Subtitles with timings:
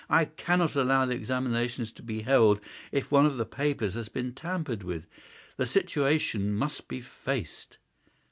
[0.09, 2.59] I cannot allow the examination to be held
[2.91, 5.05] if one of the papers has been tampered with.
[5.57, 7.77] The situation must be faced."